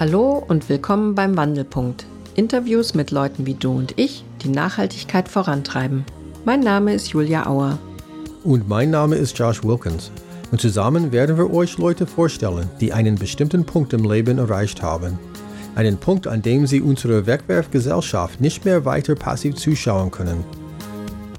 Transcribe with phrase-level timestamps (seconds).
[0.00, 2.06] Hallo und willkommen beim Wandelpunkt.
[2.34, 6.06] Interviews mit Leuten wie du und ich, die Nachhaltigkeit vorantreiben.
[6.46, 7.78] Mein Name ist Julia Auer.
[8.42, 10.10] Und mein Name ist Josh Wilkins.
[10.50, 15.18] Und zusammen werden wir euch Leute vorstellen, die einen bestimmten Punkt im Leben erreicht haben.
[15.74, 20.44] Einen Punkt, an dem sie unserer Wegwerfgesellschaft nicht mehr weiter passiv zuschauen können.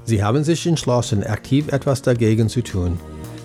[0.04, 3.00] Sie haben sich entschlossen, aktiv etwas dagegen zu tun,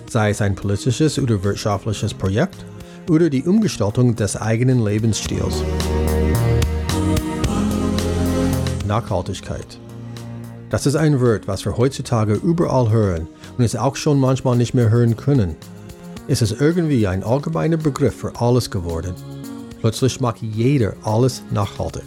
[0.08, 2.64] sei es ein politisches oder wirtschaftliches Projekt
[3.10, 5.62] oder die Umgestaltung des eigenen Lebensstils.
[8.86, 9.78] Nachhaltigkeit.
[10.70, 13.26] Das ist ein Wort, was wir heutzutage überall hören
[13.56, 15.56] und es auch schon manchmal nicht mehr hören können.
[16.26, 19.14] Es ist irgendwie ein allgemeiner Begriff für alles geworden.
[19.80, 22.02] Plötzlich macht jeder alles nachhaltig.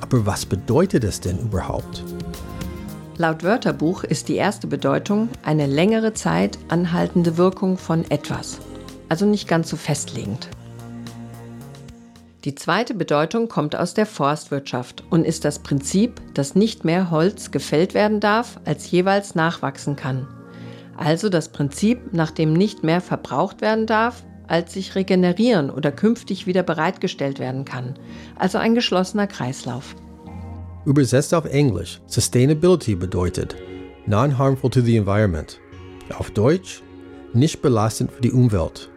[0.00, 2.04] Aber was bedeutet es denn überhaupt?
[3.16, 8.58] Laut Wörterbuch ist die erste Bedeutung eine längere Zeit anhaltende Wirkung von etwas,
[9.08, 10.48] also nicht ganz so festlegend.
[12.44, 17.50] Die zweite Bedeutung kommt aus der Forstwirtschaft und ist das Prinzip, dass nicht mehr Holz
[17.50, 20.26] gefällt werden darf, als jeweils nachwachsen kann.
[20.96, 26.46] Also das Prinzip, nach dem nicht mehr verbraucht werden darf, als sich regenerieren oder künftig
[26.46, 27.94] wieder bereitgestellt werden kann.
[28.36, 29.94] Also ein geschlossener Kreislauf.
[30.86, 33.56] Übersetzt auf Englisch, Sustainability bedeutet
[34.06, 35.60] non-harmful to the environment.
[36.16, 36.82] Auf Deutsch,
[37.34, 38.88] nicht belastend für die Umwelt.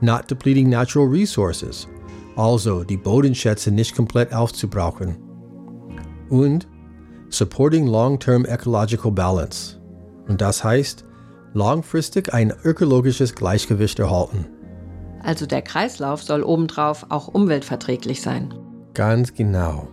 [0.00, 1.88] Not depleting natural resources,
[2.36, 5.16] also die Bodenschätze nicht komplett aufzubrauchen.
[6.28, 6.66] Und
[7.28, 9.80] supporting long-term ecological balance.
[10.28, 11.04] Und das heißt,
[11.52, 14.46] langfristig ein ökologisches Gleichgewicht erhalten.
[15.22, 18.52] Also der Kreislauf soll obendrauf auch umweltverträglich sein.
[18.92, 19.88] Ganz genau.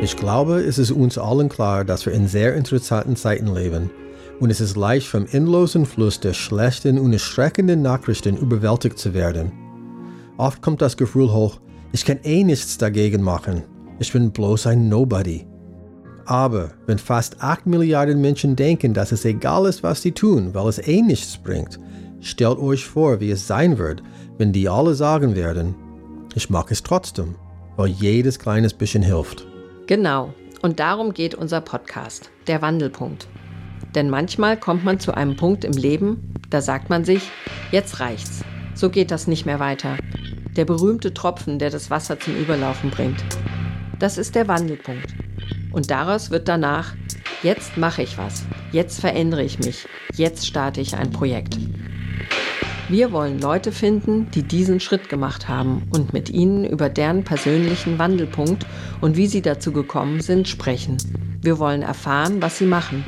[0.00, 3.90] Ich glaube, es ist uns allen klar, dass wir in sehr interessanten Zeiten leben.
[4.40, 9.52] Und es ist leicht vom endlosen Fluss der schlechten und erschreckenden Nachrichten überwältigt zu werden.
[10.36, 11.60] Oft kommt das Gefühl hoch,
[11.92, 13.64] ich kann eh nichts dagegen machen.
[13.98, 15.46] Ich bin bloß ein Nobody.
[16.26, 20.68] Aber wenn fast 8 Milliarden Menschen denken, dass es egal ist, was sie tun, weil
[20.68, 21.80] es eh nichts bringt,
[22.20, 24.02] stellt euch vor, wie es sein wird,
[24.36, 25.74] wenn die alle sagen werden,
[26.34, 27.34] ich mag es trotzdem,
[27.76, 29.46] weil jedes kleines bisschen hilft.
[29.86, 30.32] Genau.
[30.60, 33.26] Und darum geht unser Podcast, der Wandelpunkt.
[33.94, 37.30] Denn manchmal kommt man zu einem Punkt im Leben, da sagt man sich,
[37.70, 38.44] jetzt reicht's.
[38.74, 39.96] So geht das nicht mehr weiter.
[40.56, 43.24] Der berühmte Tropfen, der das Wasser zum Überlaufen bringt.
[43.98, 45.14] Das ist der Wandelpunkt.
[45.72, 46.94] Und daraus wird danach,
[47.42, 51.58] jetzt mache ich was, jetzt verändere ich mich, jetzt starte ich ein Projekt.
[52.88, 57.98] Wir wollen Leute finden, die diesen Schritt gemacht haben und mit ihnen über deren persönlichen
[57.98, 58.64] Wandelpunkt
[59.02, 60.96] und wie sie dazu gekommen sind sprechen.
[61.42, 63.04] Wir wollen erfahren, was sie machen.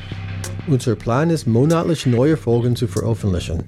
[0.71, 3.65] Unser Plan ist, monatlich neue Folgen zu veröffentlichen.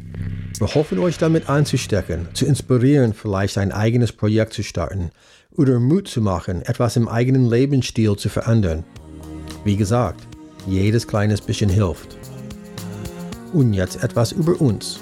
[0.56, 5.10] Wir hoffen, euch damit anzustecken, zu inspirieren, vielleicht ein eigenes Projekt zu starten
[5.56, 8.84] oder Mut zu machen, etwas im eigenen Lebensstil zu verändern.
[9.64, 10.28] Wie gesagt,
[10.68, 12.16] jedes kleines bisschen hilft.
[13.52, 15.00] Und jetzt etwas über uns.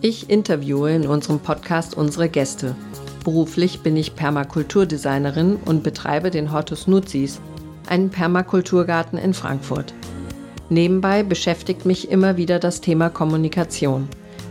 [0.00, 2.76] Ich interviewe in unserem Podcast unsere Gäste.
[3.24, 7.40] Beruflich bin ich Permakulturdesignerin und betreibe den Hortus Nuzis,
[7.88, 9.92] einen Permakulturgarten in Frankfurt.
[10.70, 14.06] Nebenbei beschäftigt mich immer wieder das Thema Kommunikation,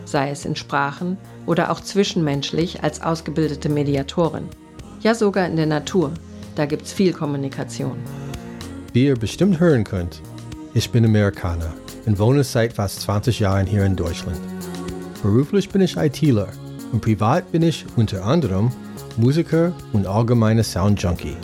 [0.05, 4.45] sei es in Sprachen oder auch zwischenmenschlich als ausgebildete Mediatorin.
[5.01, 6.11] Ja, sogar in der Natur,
[6.55, 7.97] da gibt's viel Kommunikation.
[8.93, 10.23] Wie ihr bestimmt hören könnt,
[10.73, 11.71] ich bin Amerikaner
[12.07, 14.39] und wohne seit fast 20 Jahren hier in Deutschland.
[15.21, 16.47] Beruflich bin ich ITler
[16.91, 18.71] und privat bin ich unter anderem
[19.17, 21.37] Musiker und allgemeiner Sound-Junkie.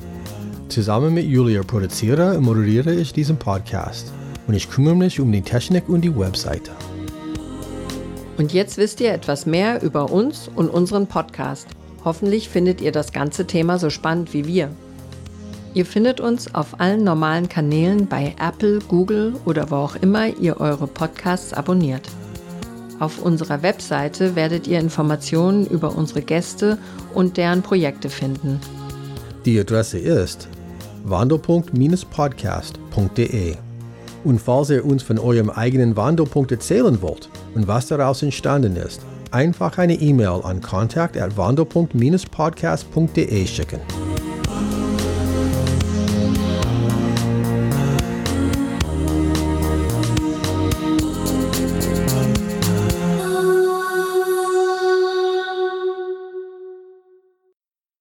[0.69, 4.11] Zusammen mit Julia produziere und moderiere ich diesen Podcast
[4.47, 6.71] und ich kümmere mich um die Technik und die Webseite.
[8.37, 11.67] Und jetzt wisst ihr etwas mehr über uns und unseren Podcast.
[12.03, 14.69] Hoffentlich findet ihr das ganze Thema so spannend wie wir.
[15.73, 20.59] Ihr findet uns auf allen normalen Kanälen bei Apple, Google oder wo auch immer ihr
[20.59, 22.07] eure Podcasts abonniert.
[22.99, 26.77] Auf unserer Webseite werdet ihr Informationen über unsere Gäste
[27.13, 28.59] und deren Projekte finden.
[29.45, 30.47] Die Adresse ist
[31.05, 33.72] wandelpunkt-podcast.de.
[34.23, 39.01] Und falls ihr uns von eurem eigenen Wandelpunkt erzählen wollt und was daraus entstanden ist,
[39.31, 43.79] einfach eine E-Mail an kontakt@wandelpunkt-podcast.de schicken.